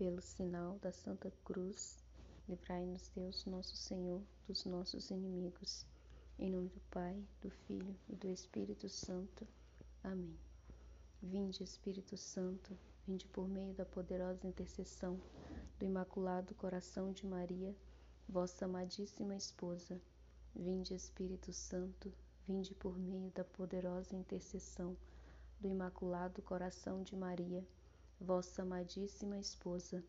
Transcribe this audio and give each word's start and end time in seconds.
pelo 0.00 0.22
sinal 0.22 0.78
da 0.78 0.90
Santa 0.90 1.30
Cruz, 1.44 1.98
livrai-nos 2.48 3.10
Deus, 3.14 3.44
nosso 3.44 3.76
Senhor, 3.76 4.22
dos 4.46 4.64
nossos 4.64 5.10
inimigos. 5.10 5.84
Em 6.38 6.48
nome 6.48 6.70
do 6.70 6.80
Pai, 6.90 7.22
do 7.42 7.50
Filho 7.50 7.94
e 8.08 8.16
do 8.16 8.26
Espírito 8.30 8.88
Santo. 8.88 9.46
Amém. 10.02 10.34
Vinde, 11.22 11.62
Espírito 11.62 12.16
Santo, 12.16 12.74
vinde 13.06 13.26
por 13.26 13.46
meio 13.46 13.74
da 13.74 13.84
poderosa 13.84 14.46
intercessão 14.46 15.20
do 15.78 15.84
Imaculado 15.84 16.54
Coração 16.54 17.12
de 17.12 17.26
Maria, 17.26 17.76
vossa 18.26 18.64
amadíssima 18.64 19.36
esposa. 19.36 20.00
Vinde, 20.56 20.94
Espírito 20.94 21.52
Santo, 21.52 22.10
vinde 22.48 22.74
por 22.74 22.98
meio 22.98 23.30
da 23.32 23.44
poderosa 23.44 24.16
intercessão 24.16 24.96
do 25.60 25.68
Imaculado 25.68 26.40
Coração 26.40 27.02
de 27.02 27.14
Maria, 27.14 27.62
vossa 28.20 28.62
amadíssima 28.62 29.38
esposa. 29.38 30.04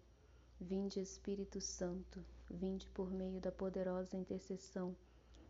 Vinde, 0.59 0.99
Espírito 0.99 1.61
Santo, 1.61 2.23
vinde 2.49 2.89
por 2.89 3.09
meio 3.09 3.39
da 3.39 3.51
poderosa 3.51 4.17
intercessão 4.17 4.95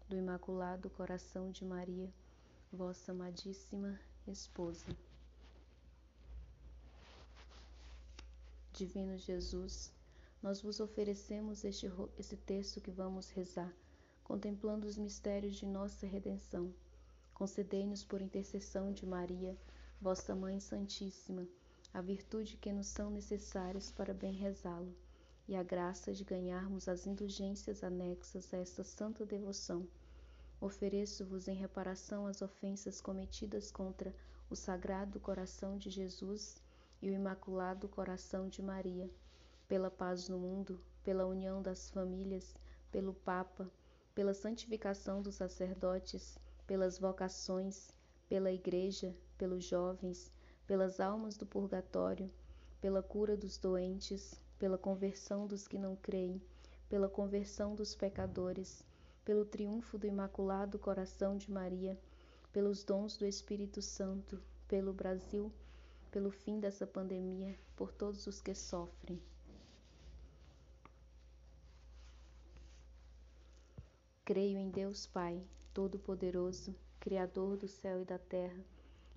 do 0.07 0.15
Imaculado 0.15 0.89
Coração 0.91 1.49
de 1.49 1.65
Maria, 1.65 2.13
vossa 2.71 3.11
amadíssima 3.11 3.99
esposa. 4.27 4.85
Divino 8.71 9.17
Jesus, 9.17 9.91
nós 10.41 10.61
vos 10.61 10.79
oferecemos 10.79 11.63
este, 11.63 11.91
esse 12.17 12.37
texto 12.37 12.79
que 12.79 12.91
vamos 12.91 13.29
rezar, 13.29 13.73
contemplando 14.23 14.87
os 14.87 14.97
mistérios 14.97 15.55
de 15.55 15.65
nossa 15.65 16.05
redenção. 16.05 16.73
Concedei-nos 17.33 18.03
por 18.03 18.21
intercessão 18.21 18.93
de 18.93 19.05
Maria, 19.05 19.57
vossa 19.99 20.35
Mãe 20.35 20.59
Santíssima, 20.59 21.47
a 21.93 22.01
virtude 22.01 22.57
que 22.57 22.71
nos 22.71 22.87
são 22.87 23.09
necessárias 23.09 23.91
para 23.91 24.13
bem 24.13 24.33
rezá-lo, 24.33 24.95
e 25.47 25.55
a 25.55 25.63
graça 25.63 26.13
de 26.13 26.23
ganharmos 26.23 26.87
as 26.87 27.05
indulgências 27.05 27.83
anexas 27.83 28.53
a 28.53 28.57
esta 28.57 28.83
santa 28.83 29.25
devoção. 29.25 29.87
Ofereço-vos 30.61 31.47
em 31.47 31.55
reparação 31.55 32.27
as 32.27 32.41
ofensas 32.41 33.01
cometidas 33.01 33.71
contra 33.71 34.13
o 34.49 34.55
Sagrado 34.55 35.19
Coração 35.19 35.77
de 35.77 35.89
Jesus 35.89 36.61
e 37.01 37.09
o 37.09 37.13
Imaculado 37.13 37.89
Coração 37.89 38.47
de 38.47 38.61
Maria, 38.61 39.09
pela 39.67 39.89
paz 39.89 40.29
no 40.29 40.37
mundo, 40.37 40.79
pela 41.03 41.25
união 41.25 41.61
das 41.61 41.89
famílias, 41.89 42.55
pelo 42.91 43.13
Papa, 43.13 43.69
pela 44.13 44.33
santificação 44.33 45.21
dos 45.21 45.35
sacerdotes, 45.35 46.37
pelas 46.67 46.99
vocações, 46.99 47.89
pela 48.29 48.51
Igreja, 48.51 49.15
pelos 49.37 49.65
jovens, 49.65 50.31
pelas 50.71 51.01
almas 51.01 51.35
do 51.35 51.45
purgatório, 51.45 52.31
pela 52.79 53.03
cura 53.03 53.35
dos 53.35 53.57
doentes, 53.57 54.39
pela 54.57 54.77
conversão 54.77 55.45
dos 55.45 55.67
que 55.67 55.77
não 55.77 55.97
creem, 55.97 56.41
pela 56.87 57.09
conversão 57.09 57.75
dos 57.75 57.93
pecadores, 57.93 58.81
pelo 59.25 59.43
triunfo 59.43 59.97
do 59.97 60.07
Imaculado 60.07 60.79
Coração 60.79 61.35
de 61.35 61.51
Maria, 61.51 61.99
pelos 62.53 62.85
dons 62.85 63.17
do 63.17 63.25
Espírito 63.25 63.81
Santo, 63.81 64.41
pelo 64.65 64.93
Brasil, 64.93 65.51
pelo 66.09 66.31
fim 66.31 66.57
dessa 66.57 66.87
pandemia, 66.87 67.53
por 67.75 67.91
todos 67.91 68.25
os 68.25 68.39
que 68.39 68.55
sofrem. 68.55 69.21
Creio 74.23 74.57
em 74.57 74.69
Deus 74.69 75.05
Pai, 75.05 75.43
Todo-Poderoso, 75.73 76.73
Criador 76.97 77.57
do 77.57 77.67
céu 77.67 78.01
e 78.01 78.05
da 78.05 78.17
terra 78.17 78.63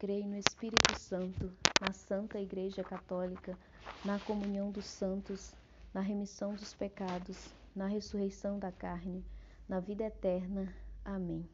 Creio 0.00 0.26
no 0.26 0.38
Espírito 0.38 0.98
Santo, 0.98 1.52
na 1.78 1.92
Santa 1.92 2.40
Igreja 2.40 2.82
Católica, 2.82 3.54
na 4.02 4.18
comunhão 4.18 4.70
dos 4.70 4.86
santos, 4.86 5.52
na 5.92 6.00
remissão 6.00 6.54
dos 6.54 6.72
pecados, 6.72 7.50
na 7.76 7.86
ressurreição 7.86 8.58
da 8.58 8.72
carne, 8.72 9.22
na 9.68 9.78
vida 9.78 10.04
eterna. 10.04 10.74
Amém. 11.04 11.46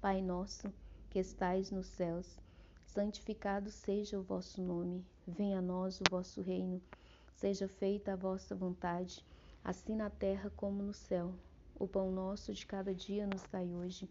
Pai 0.00 0.20
nosso, 0.20 0.74
que 1.08 1.20
estais 1.20 1.70
nos 1.70 1.86
céus, 1.86 2.36
santificado 2.84 3.70
seja 3.70 4.18
o 4.18 4.24
vosso 4.24 4.60
nome. 4.60 5.06
Venha 5.24 5.60
a 5.60 5.62
nós 5.62 6.00
o 6.00 6.04
vosso 6.10 6.42
reino. 6.42 6.82
Seja 7.32 7.68
feita 7.68 8.14
a 8.14 8.16
vossa 8.16 8.56
vontade, 8.56 9.24
assim 9.62 9.94
na 9.94 10.10
terra 10.10 10.50
como 10.56 10.82
no 10.82 10.92
céu. 10.92 11.32
O 11.76 11.86
pão 11.86 12.10
nosso 12.10 12.52
de 12.52 12.66
cada 12.66 12.92
dia 12.92 13.24
nos 13.24 13.44
dai 13.44 13.72
hoje 13.72 14.10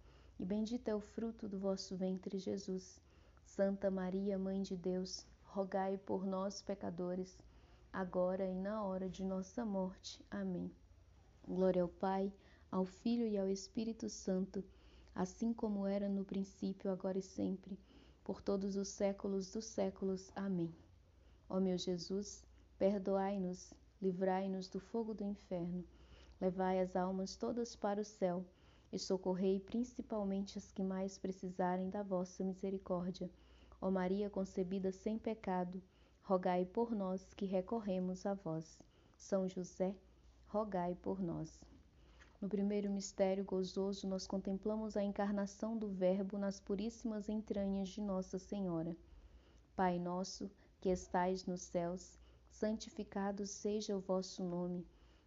e 0.41 0.45
bendito 0.45 0.87
é 0.87 0.95
o 0.95 0.99
fruto 0.99 1.47
do 1.47 1.59
vosso 1.59 1.95
ventre, 1.95 2.39
Jesus. 2.39 2.99
Santa 3.45 3.91
Maria, 3.91 4.39
Mãe 4.39 4.63
de 4.63 4.75
Deus, 4.75 5.23
rogai 5.43 5.99
por 5.99 6.25
nós, 6.25 6.63
pecadores, 6.63 7.37
agora 7.93 8.43
e 8.47 8.55
na 8.55 8.83
hora 8.83 9.07
de 9.07 9.23
nossa 9.23 9.63
morte. 9.63 10.19
Amém. 10.31 10.71
Glória 11.47 11.83
ao 11.83 11.87
Pai, 11.87 12.33
ao 12.71 12.85
Filho 12.85 13.27
e 13.27 13.37
ao 13.37 13.47
Espírito 13.47 14.09
Santo, 14.09 14.63
assim 15.13 15.53
como 15.53 15.85
era 15.85 16.09
no 16.09 16.25
princípio, 16.25 16.89
agora 16.89 17.19
e 17.19 17.21
sempre, 17.21 17.77
por 18.23 18.41
todos 18.41 18.75
os 18.75 18.87
séculos 18.87 19.51
dos 19.51 19.65
séculos. 19.65 20.31
Amém. 20.35 20.73
Ó 21.47 21.59
meu 21.59 21.77
Jesus, 21.77 22.43
perdoai-nos, 22.79 23.75
livrai-nos 24.01 24.67
do 24.67 24.79
fogo 24.79 25.13
do 25.13 25.23
inferno 25.23 25.85
Levai 26.41 26.79
as 26.79 26.95
almas 26.95 27.35
todas 27.35 27.75
para 27.75 28.01
o 28.01 28.03
céu 28.03 28.43
e 28.91 28.99
socorrei 28.99 29.59
principalmente 29.59 30.57
as 30.57 30.71
que 30.71 30.83
mais 30.83 31.17
precisarem 31.17 31.89
da 31.89 32.03
vossa 32.03 32.43
misericórdia. 32.43 33.29
Ó 33.81 33.89
Maria 33.89 34.29
concebida 34.29 34.91
sem 34.91 35.17
pecado, 35.17 35.81
rogai 36.23 36.65
por 36.65 36.91
nós 36.91 37.33
que 37.33 37.45
recorremos 37.45 38.25
a 38.25 38.33
vós. 38.33 38.79
São 39.17 39.47
José, 39.47 39.95
rogai 40.47 40.95
por 40.95 41.21
nós. 41.21 41.63
No 42.41 42.49
primeiro 42.49 42.89
mistério 42.89 43.45
gozoso, 43.45 44.07
nós 44.07 44.25
contemplamos 44.25 44.97
a 44.97 45.03
encarnação 45.03 45.77
do 45.77 45.87
Verbo 45.87 46.37
nas 46.37 46.59
puríssimas 46.59 47.29
entranhas 47.29 47.89
de 47.89 48.01
Nossa 48.01 48.39
Senhora. 48.39 48.97
Pai 49.75 49.99
nosso, 49.99 50.49
que 50.79 50.89
estais 50.89 51.45
nos 51.45 51.61
céus, 51.61 52.17
santificado 52.49 53.45
seja 53.45 53.95
o 53.95 53.99
vosso 53.99 54.43
nome. 54.43 54.85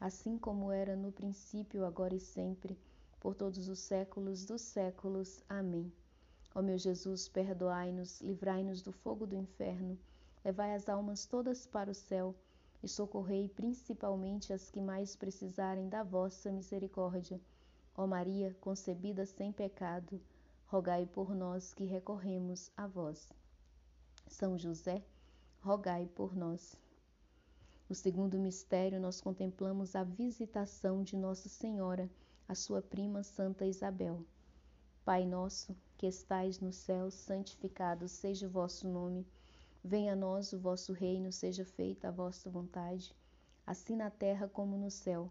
assim 0.00 0.38
como 0.38 0.72
era 0.72 0.96
no 0.96 1.12
princípio, 1.12 1.84
agora 1.84 2.14
e 2.14 2.20
sempre, 2.20 2.78
por 3.20 3.34
todos 3.34 3.68
os 3.68 3.78
séculos 3.78 4.46
dos 4.46 4.62
séculos. 4.62 5.42
Amém. 5.46 5.92
Ó 6.54 6.62
meu 6.62 6.78
Jesus, 6.78 7.28
perdoai-nos, 7.28 8.20
livrai-nos 8.20 8.80
do 8.80 8.92
fogo 8.92 9.26
do 9.26 9.36
inferno, 9.36 9.98
levai 10.44 10.74
as 10.74 10.88
almas 10.88 11.26
todas 11.26 11.66
para 11.66 11.90
o 11.90 11.94
céu 11.94 12.34
e 12.82 12.88
socorrei 12.88 13.48
principalmente 13.48 14.52
as 14.52 14.70
que 14.70 14.80
mais 14.80 15.14
precisarem 15.14 15.88
da 15.88 16.02
vossa 16.02 16.50
misericórdia. 16.50 17.40
Ó 17.94 18.06
Maria, 18.06 18.56
concebida 18.60 19.26
sem 19.26 19.52
pecado, 19.52 20.20
rogai 20.66 21.04
por 21.04 21.34
nós 21.34 21.74
que 21.74 21.84
recorremos 21.84 22.70
a 22.76 22.86
vós. 22.86 23.28
São 24.26 24.56
José, 24.56 25.04
rogai 25.60 26.06
por 26.06 26.34
nós. 26.34 26.74
No 27.90 27.96
segundo 27.96 28.38
mistério, 28.38 29.00
nós 29.00 29.20
contemplamos 29.20 29.96
a 29.96 30.04
visitação 30.04 31.02
de 31.02 31.16
Nossa 31.16 31.48
Senhora, 31.48 32.08
a 32.46 32.54
sua 32.54 32.80
prima 32.80 33.24
Santa 33.24 33.66
Isabel. 33.66 34.24
Pai 35.04 35.26
nosso, 35.26 35.76
que 35.98 36.06
estais 36.06 36.60
no 36.60 36.72
céu, 36.72 37.10
santificado 37.10 38.06
seja 38.06 38.46
o 38.46 38.50
vosso 38.50 38.86
nome. 38.86 39.26
Venha 39.82 40.12
a 40.12 40.16
nós 40.16 40.52
o 40.52 40.58
vosso 40.60 40.92
reino, 40.92 41.32
seja 41.32 41.64
feita 41.64 42.06
a 42.06 42.10
vossa 42.12 42.48
vontade, 42.48 43.12
assim 43.66 43.96
na 43.96 44.08
terra 44.08 44.46
como 44.46 44.76
no 44.76 44.88
céu. 44.88 45.28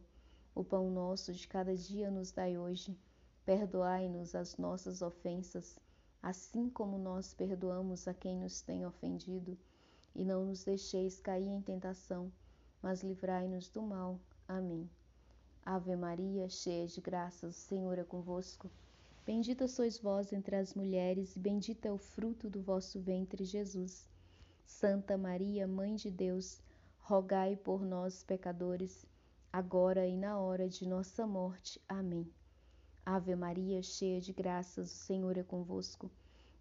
O 0.53 0.61
pão 0.61 0.91
nosso 0.91 1.31
de 1.31 1.47
cada 1.47 1.73
dia 1.73 2.11
nos 2.11 2.29
dai 2.29 2.57
hoje. 2.57 2.93
Perdoai-nos 3.45 4.35
as 4.35 4.57
nossas 4.57 5.01
ofensas, 5.01 5.79
assim 6.21 6.69
como 6.69 6.97
nós 6.97 7.33
perdoamos 7.33 8.05
a 8.05 8.13
quem 8.13 8.37
nos 8.37 8.59
tem 8.59 8.85
ofendido. 8.85 9.57
E 10.13 10.25
não 10.25 10.43
nos 10.43 10.65
deixeis 10.65 11.21
cair 11.21 11.47
em 11.47 11.61
tentação, 11.61 12.29
mas 12.81 13.03
livrai-nos 13.03 13.69
do 13.69 13.81
mal. 13.81 14.19
Amém. 14.47 14.89
Ave 15.65 15.95
Maria, 15.95 16.49
cheia 16.49 16.87
de 16.87 16.99
graças, 16.99 17.55
o 17.55 17.59
Senhor 17.59 17.99
é 17.99 18.03
convosco. 18.03 18.69
Bendita 19.25 19.67
sois 19.67 19.99
vós 19.99 20.33
entre 20.33 20.55
as 20.55 20.73
mulheres, 20.73 21.35
e 21.35 21.39
bendito 21.39 21.85
é 21.85 21.91
o 21.91 21.97
fruto 21.97 22.49
do 22.49 22.61
vosso 22.61 22.99
ventre, 22.99 23.45
Jesus. 23.45 24.07
Santa 24.65 25.17
Maria, 25.17 25.67
Mãe 25.67 25.95
de 25.95 26.09
Deus, 26.09 26.61
rogai 27.01 27.55
por 27.55 27.85
nós, 27.85 28.23
pecadores, 28.23 29.05
agora 29.51 30.07
e 30.07 30.17
na 30.17 30.39
hora 30.39 30.67
de 30.67 30.87
nossa 30.87 31.27
morte. 31.27 31.79
Amém. 31.87 32.27
Ave 33.05 33.35
Maria, 33.35 33.83
cheia 33.83 34.21
de 34.21 34.33
graças, 34.33 34.91
o 34.91 34.95
Senhor 34.95 35.37
é 35.37 35.43
convosco. 35.43 36.09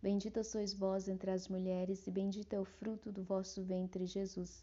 Bendita 0.03 0.45
sois 0.45 0.73
vós 0.75 1.09
entre 1.09 1.31
as 1.31 1.49
mulheres, 1.49 2.07
e 2.07 2.11
bendito 2.11 2.53
é 2.53 2.61
o 2.61 2.65
fruto 2.65 3.11
do 3.11 3.23
vosso 3.23 3.63
ventre, 3.63 4.07
Jesus. 4.07 4.63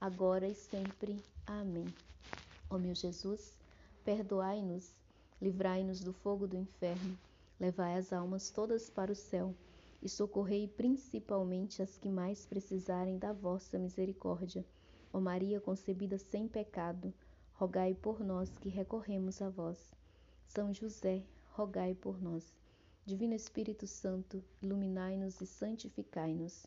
agora 0.00 0.46
e 0.46 0.54
sempre. 0.54 1.22
Amém. 1.46 1.86
Ó 2.68 2.78
meu 2.78 2.94
Jesus, 2.94 3.56
perdoai-nos, 4.04 4.92
livrai-nos 5.40 6.00
do 6.00 6.12
fogo 6.12 6.46
do 6.46 6.56
inferno, 6.56 7.16
levai 7.60 7.96
as 7.96 8.12
almas 8.12 8.50
todas 8.50 8.90
para 8.90 9.12
o 9.12 9.14
céu 9.14 9.54
e 10.02 10.08
socorrei 10.08 10.68
principalmente 10.68 11.82
as 11.82 11.96
que 11.96 12.08
mais 12.08 12.44
precisarem 12.44 13.18
da 13.18 13.32
vossa 13.32 13.78
misericórdia. 13.78 14.64
Ó 15.12 15.20
Maria 15.20 15.60
concebida 15.60 16.18
sem 16.18 16.46
pecado, 16.46 17.12
rogai 17.54 17.94
por 17.94 18.20
nós 18.20 18.50
que 18.58 18.68
recorremos 18.68 19.40
a 19.40 19.48
vós. 19.48 19.94
São 20.46 20.72
José, 20.72 21.22
rogai 21.52 21.94
por 21.94 22.20
nós. 22.20 22.54
Divino 23.04 23.34
Espírito 23.34 23.86
Santo, 23.86 24.42
iluminai-nos 24.60 25.40
e 25.40 25.46
santificai-nos. 25.46 26.66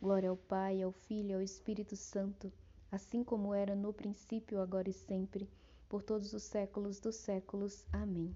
Glória 0.00 0.30
ao 0.30 0.36
Pai, 0.36 0.82
ao 0.82 0.92
Filho 0.92 1.30
e 1.30 1.34
ao 1.34 1.42
Espírito 1.42 1.96
Santo, 1.96 2.52
assim 2.90 3.22
como 3.22 3.54
era 3.54 3.74
no 3.74 3.92
princípio, 3.92 4.60
agora 4.60 4.88
e 4.88 4.92
sempre, 4.92 5.48
por 5.88 6.02
todos 6.02 6.32
os 6.32 6.42
séculos 6.42 6.98
dos 6.98 7.16
séculos. 7.16 7.84
Amém. 7.92 8.34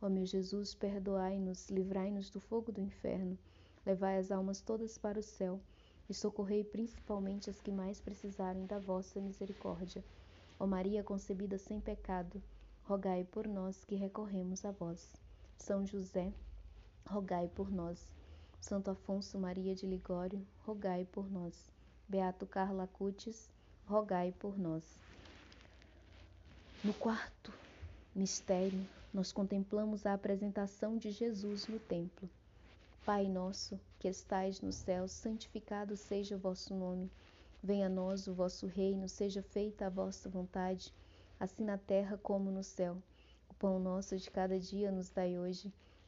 Ó 0.00 0.08
meu 0.08 0.26
Jesus, 0.26 0.74
perdoai-nos, 0.74 1.68
livrai-nos 1.68 2.30
do 2.30 2.40
fogo 2.40 2.72
do 2.72 2.80
inferno 2.80 3.38
Levai 3.84 4.16
as 4.16 4.30
almas 4.30 4.60
todas 4.60 4.96
para 4.96 5.18
o 5.18 5.22
céu 5.22 5.60
e 6.08 6.14
socorrei 6.14 6.62
principalmente 6.62 7.50
as 7.50 7.60
que 7.60 7.72
mais 7.72 8.00
precisarem 8.00 8.64
da 8.64 8.78
vossa 8.78 9.20
misericórdia. 9.20 10.04
Ó 10.58 10.66
Maria 10.66 11.02
concebida 11.02 11.58
sem 11.58 11.80
pecado, 11.80 12.40
rogai 12.84 13.24
por 13.24 13.48
nós 13.48 13.84
que 13.84 13.96
recorremos 13.96 14.64
a 14.64 14.70
vós. 14.70 15.16
São 15.56 15.84
José, 15.84 16.32
rogai 17.04 17.48
por 17.48 17.72
nós. 17.72 18.12
Santo 18.62 18.92
Afonso 18.92 19.36
Maria 19.40 19.74
de 19.74 19.84
Ligório, 19.84 20.40
rogai 20.64 21.04
por 21.04 21.28
nós. 21.28 21.52
Beato 22.08 22.46
Carla 22.46 22.86
Cutis, 22.86 23.50
rogai 23.84 24.32
por 24.38 24.56
nós. 24.56 24.84
No 26.84 26.94
quarto 26.94 27.52
mistério, 28.14 28.86
nós 29.12 29.32
contemplamos 29.32 30.06
a 30.06 30.14
apresentação 30.14 30.96
de 30.96 31.10
Jesus 31.10 31.66
no 31.66 31.80
templo. 31.80 32.30
Pai 33.04 33.26
nosso, 33.26 33.80
que 33.98 34.06
estais 34.06 34.60
no 34.60 34.70
céu, 34.70 35.08
santificado 35.08 35.96
seja 35.96 36.36
o 36.36 36.38
vosso 36.38 36.72
nome. 36.72 37.10
Venha 37.60 37.86
a 37.86 37.90
nós 37.90 38.28
o 38.28 38.32
vosso 38.32 38.68
reino, 38.68 39.08
seja 39.08 39.42
feita 39.42 39.86
a 39.86 39.90
vossa 39.90 40.28
vontade, 40.28 40.94
assim 41.38 41.64
na 41.64 41.76
terra 41.76 42.16
como 42.16 42.48
no 42.48 42.62
céu. 42.62 42.96
O 43.50 43.54
pão 43.54 43.80
nosso 43.80 44.16
de 44.16 44.30
cada 44.30 44.58
dia 44.58 44.92
nos 44.92 45.10
dai 45.10 45.36
hoje. 45.36 45.72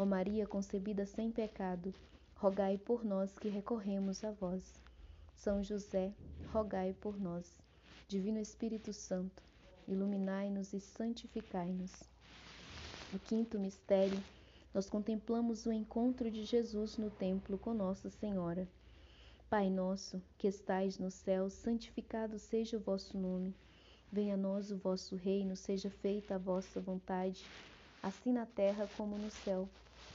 Ó 0.00 0.06
Maria 0.06 0.46
concebida 0.46 1.04
sem 1.04 1.28
pecado, 1.28 1.92
rogai 2.36 2.78
por 2.78 3.04
nós 3.04 3.36
que 3.36 3.48
recorremos 3.48 4.22
a 4.22 4.30
vós. 4.30 4.62
São 5.34 5.60
José, 5.60 6.12
rogai 6.52 6.94
por 7.00 7.18
nós. 7.20 7.58
Divino 8.06 8.38
Espírito 8.38 8.92
Santo, 8.92 9.42
iluminai-nos 9.88 10.72
e 10.72 10.78
santificai-nos. 10.78 11.90
No 13.12 13.18
quinto 13.18 13.58
mistério, 13.58 14.22
nós 14.72 14.88
contemplamos 14.88 15.66
o 15.66 15.72
encontro 15.72 16.30
de 16.30 16.44
Jesus 16.44 16.96
no 16.96 17.10
templo 17.10 17.58
com 17.58 17.74
Nossa 17.74 18.08
Senhora. 18.08 18.68
Pai 19.50 19.68
nosso, 19.68 20.22
que 20.38 20.46
estais 20.46 20.96
no 20.96 21.10
céu, 21.10 21.50
santificado 21.50 22.38
seja 22.38 22.76
o 22.76 22.80
vosso 22.80 23.18
nome. 23.18 23.52
Venha 24.12 24.34
a 24.34 24.36
nós 24.36 24.70
o 24.70 24.76
vosso 24.76 25.16
reino, 25.16 25.56
seja 25.56 25.90
feita 25.90 26.36
a 26.36 26.38
vossa 26.38 26.80
vontade, 26.80 27.44
assim 28.00 28.32
na 28.32 28.46
terra 28.46 28.88
como 28.96 29.18
no 29.18 29.32
céu. 29.32 29.68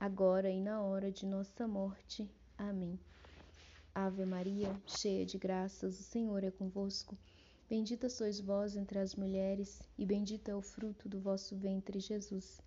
agora 0.00 0.48
e 0.48 0.62
na 0.62 0.80
hora 0.80 1.12
de 1.12 1.26
nossa 1.26 1.68
morte. 1.68 2.26
Amém. 2.56 2.98
Ave 3.94 4.24
Maria, 4.24 4.74
cheia 4.86 5.26
de 5.26 5.36
graças, 5.36 6.00
o 6.00 6.02
Senhor 6.02 6.42
é 6.42 6.50
convosco. 6.50 7.18
Bendita 7.68 8.08
sois 8.08 8.40
vós 8.40 8.76
entre 8.76 8.98
as 8.98 9.14
mulheres, 9.14 9.82
e 9.98 10.06
bendito 10.06 10.48
é 10.48 10.56
o 10.56 10.62
fruto 10.62 11.06
do 11.06 11.20
vosso 11.20 11.54
ventre, 11.54 12.00
Jesus. 12.00 12.62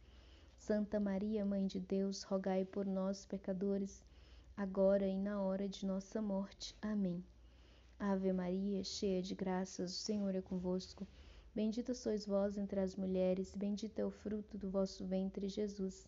Santa 0.59 0.99
Maria, 0.99 1.43
Mãe 1.43 1.65
de 1.65 1.79
Deus, 1.79 2.21
rogai 2.21 2.65
por 2.65 2.85
nós, 2.85 3.25
pecadores, 3.25 4.03
agora 4.55 5.07
e 5.07 5.17
na 5.17 5.41
hora 5.41 5.67
de 5.67 5.87
nossa 5.87 6.21
morte. 6.21 6.75
Amém. 6.79 7.25
Ave 7.97 8.31
Maria, 8.31 8.83
cheia 8.83 9.23
de 9.23 9.33
graças, 9.33 9.91
o 9.91 9.97
Senhor 9.97 10.35
é 10.35 10.41
convosco. 10.41 11.07
Bendita 11.55 11.95
sois 11.95 12.27
vós 12.27 12.59
entre 12.59 12.79
as 12.79 12.95
mulheres, 12.95 13.55
bendito 13.55 13.97
é 13.97 14.05
o 14.05 14.11
fruto 14.11 14.55
do 14.55 14.69
vosso 14.69 15.03
ventre, 15.03 15.49
Jesus. 15.49 16.07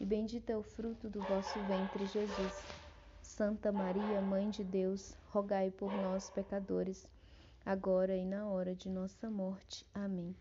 e 0.00 0.06
bendito 0.06 0.50
é 0.50 0.56
o 0.56 0.62
fruto 0.62 1.08
do 1.08 1.20
vosso 1.20 1.58
ventre, 1.64 2.06
Jesus. 2.06 2.64
Santa 3.22 3.70
Maria, 3.72 4.20
Mãe 4.20 4.50
de 4.50 4.64
Deus, 4.64 5.14
rogai 5.30 5.70
por 5.70 5.92
nós, 5.92 6.30
pecadores, 6.30 7.08
agora 7.64 8.16
e 8.16 8.24
na 8.24 8.46
hora 8.46 8.74
de 8.74 8.88
nossa 8.88 9.30
morte. 9.30 9.84
Amém. 9.94 10.34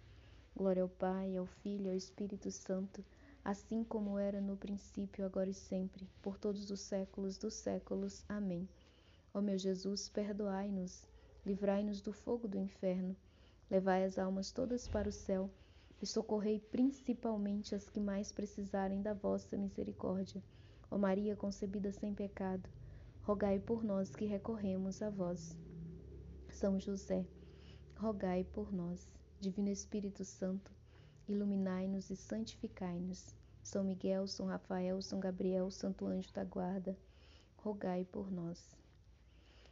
Glória 0.55 0.83
ao 0.83 0.89
Pai, 0.89 1.35
ao 1.35 1.45
Filho 1.45 1.87
e 1.87 1.89
ao 1.89 1.95
Espírito 1.95 2.51
Santo, 2.51 3.03
assim 3.43 3.83
como 3.83 4.17
era 4.17 4.41
no 4.41 4.57
princípio, 4.57 5.25
agora 5.25 5.49
e 5.49 5.53
sempre, 5.53 6.07
por 6.21 6.37
todos 6.37 6.71
os 6.71 6.81
séculos 6.81 7.37
dos 7.37 7.53
séculos. 7.53 8.23
Amém. 8.27 8.67
Ó 9.33 9.41
meu 9.41 9.57
Jesus, 9.57 10.09
perdoai-nos, 10.09 11.03
livrai-nos 11.45 12.01
do 12.01 12.11
fogo 12.11 12.47
do 12.47 12.57
inferno 12.57 13.15
Levai 13.69 14.05
as 14.05 14.17
almas 14.17 14.49
todas 14.49 14.87
para 14.87 15.09
o 15.09 15.11
céu 15.11 15.49
e 16.01 16.05
socorrei 16.05 16.59
principalmente 16.59 17.73
as 17.73 17.89
que 17.89 17.99
mais 17.99 18.31
precisarem 18.31 19.01
da 19.01 19.13
vossa 19.13 19.57
misericórdia. 19.57 20.43
Ó 20.89 20.97
Maria 20.97 21.35
concebida 21.35 21.91
sem 21.91 22.13
pecado, 22.13 22.69
rogai 23.23 23.59
por 23.59 23.83
nós 23.83 24.15
que 24.15 24.25
recorremos 24.25 25.01
a 25.01 25.09
vós. 25.09 25.55
São 26.49 26.79
José, 26.79 27.25
rogai 27.95 28.43
por 28.43 28.71
nós. 28.71 29.07
Divino 29.39 29.69
Espírito 29.69 30.25
Santo, 30.25 30.71
iluminai-nos 31.27 32.09
e 32.09 32.15
santificai-nos. 32.15 33.35
São 33.63 33.83
Miguel, 33.83 34.27
São 34.27 34.47
Rafael, 34.47 35.01
São 35.01 35.19
Gabriel, 35.19 35.69
Santo 35.69 36.07
Anjo 36.07 36.33
da 36.33 36.43
Guarda, 36.43 36.97
rogai 37.57 38.05
por 38.05 38.31
nós. 38.31 38.75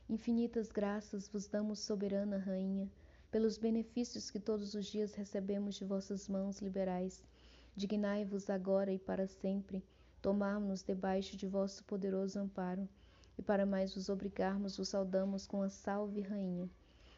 Infinitas 0.08 0.72
graças 0.72 1.28
vos 1.28 1.48
damos, 1.48 1.80
soberana 1.80 2.38
Rainha 2.38 2.92
pelos 3.36 3.58
benefícios 3.58 4.32
que 4.32 4.39
todos 4.39 4.76
os 4.76 4.86
dias 4.86 5.13
recebemos 5.13 5.76
de 5.76 5.84
vossas 5.84 6.30
mãos 6.30 6.62
liberais. 6.62 7.21
Dignai-vos 7.76 8.50
agora 8.50 8.93
e 8.93 8.98
para 8.98 9.28
sempre 9.28 9.84
tomarmos 10.21 10.82
debaixo 10.82 11.36
de 11.36 11.45
vosso 11.45 11.84
poderoso 11.84 12.39
amparo, 12.39 12.88
e 13.38 13.41
para 13.41 13.65
mais 13.65 13.93
vos 13.93 14.08
obrigarmos, 14.08 14.78
vos 14.78 14.88
saudamos 14.88 15.45
com 15.45 15.62
a 15.62 15.67
Salve 15.67 16.21
Rainha. 16.21 16.69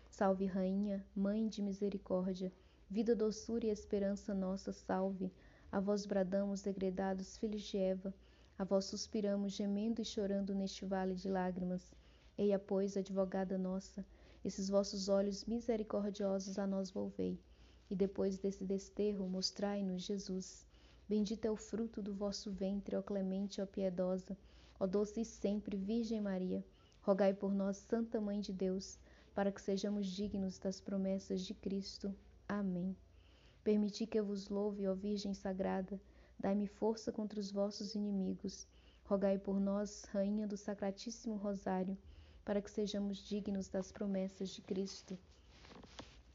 Salve 0.10 0.48
Rainha, 0.48 1.06
Mãe 1.16 1.48
de 1.48 1.62
Misericórdia, 1.62 2.52
vida, 2.90 3.16
doçura 3.16 3.68
e 3.68 3.70
esperança 3.70 4.34
nossa, 4.34 4.74
salve. 4.74 5.32
A 5.72 5.80
vós 5.80 6.08
bradamos, 6.08 6.64
degredados 6.64 7.38
filhos 7.38 7.62
de 7.62 7.78
Eva, 7.78 8.12
a 8.58 8.64
vós 8.64 8.86
suspiramos, 8.86 9.54
gemendo 9.54 10.02
e 10.02 10.06
chorando 10.06 10.56
neste 10.56 10.84
vale 10.84 11.14
de 11.14 11.30
lágrimas. 11.30 11.94
Eia, 12.36 12.58
pois, 12.58 12.98
advogada 12.98 13.56
nossa, 13.56 14.04
esses 14.48 14.70
vossos 14.70 15.10
olhos 15.10 15.44
misericordiosos 15.44 16.58
a 16.58 16.66
nós 16.66 16.90
volvei, 16.90 17.38
e 17.90 17.96
depois 17.96 18.40
desse 18.40 18.64
desterro 18.64 19.28
mostrai-nos 19.28 20.04
Jesus. 20.04 20.66
Bendito 21.08 21.44
é 21.44 21.52
o 21.52 21.58
fruto 21.58 22.02
do 22.02 22.14
vosso 22.14 22.50
ventre, 22.50 22.96
ó 22.96 23.02
clemente, 23.02 23.62
ó 23.62 23.66
piedosa, 23.66 24.38
ó 24.80 24.88
doce 24.88 25.20
e 25.20 25.26
sempre 25.26 25.76
Virgem 25.76 26.22
Maria. 26.22 26.64
Rogai 27.02 27.34
por 27.34 27.54
nós, 27.54 27.76
Santa 27.76 28.22
Mãe 28.22 28.40
de 28.40 28.54
Deus, 28.54 28.98
para 29.36 29.52
que 29.52 29.62
sejamos 29.62 30.08
dignos 30.08 30.58
das 30.58 30.80
promessas 30.80 31.42
de 31.42 31.54
Cristo. 31.54 32.16
Amém. 32.48 32.96
Permiti 33.66 34.08
que 34.08 34.18
eu 34.18 34.26
vos 34.26 34.48
louve, 34.48 34.88
ó 34.88 34.94
Virgem 34.94 35.34
Sagrada, 35.34 36.00
dai-me 36.40 36.68
força 36.68 37.12
contra 37.12 37.38
os 37.38 37.52
vossos 37.52 37.96
inimigos. 37.96 38.66
Rogai 39.04 39.38
por 39.38 39.60
nós, 39.60 40.06
Rainha 40.06 40.48
do 40.48 40.56
Sacratíssimo 40.56 41.36
Rosário, 41.36 41.98
para 42.48 42.62
que 42.62 42.72
sejamos 42.72 43.18
dignos 43.28 43.68
das 43.68 43.92
promessas 43.92 44.52
de 44.52 44.62
Cristo. 44.62 45.20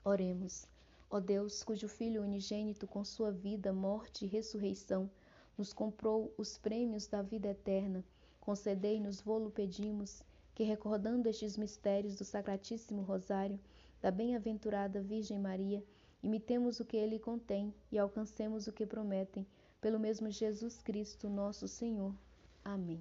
Oremos. 0.05 0.67
Ó 1.11 1.19
Deus, 1.19 1.65
cujo 1.65 1.89
Filho 1.89 2.23
unigênito, 2.23 2.87
com 2.87 3.03
sua 3.03 3.33
vida, 3.33 3.73
morte 3.73 4.27
e 4.27 4.29
ressurreição, 4.29 5.11
nos 5.57 5.73
comprou 5.73 6.31
os 6.37 6.59
prêmios 6.59 7.07
da 7.07 7.23
vida 7.23 7.49
eterna, 7.49 8.05
concedei-nos, 8.43 9.23
vô-lo 9.23 9.51
pedimos, 9.51 10.23
que 10.55 10.65
recordando 10.65 11.31
estes 11.31 11.57
mistérios 11.57 12.17
do 12.17 12.27
Sacratíssimo 12.27 13.01
Rosário, 13.01 13.59
da 14.03 14.11
bem-aventurada 14.11 15.01
Virgem 15.01 15.39
Maria, 15.39 15.83
imitemos 16.23 16.79
o 16.79 16.85
que 16.85 16.99
ele 16.99 17.19
contém 17.19 17.73
e 17.91 17.99
alcancemos 17.99 18.67
o 18.67 18.73
que 18.73 18.85
prometem, 18.85 19.47
pelo 19.81 19.99
mesmo 19.99 20.31
Jesus 20.31 20.83
Cristo, 20.83 21.31
nosso 21.31 21.67
Senhor. 21.67 22.15
Amém. 22.63 23.01